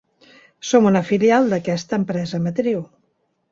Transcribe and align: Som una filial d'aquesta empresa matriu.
Som 0.69 0.87
una 0.91 1.01
filial 1.09 1.53
d'aquesta 1.53 2.01
empresa 2.01 2.43
matriu. 2.49 2.83